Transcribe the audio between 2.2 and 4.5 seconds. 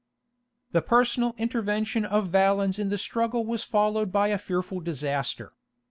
Valens in the struggle was followed by a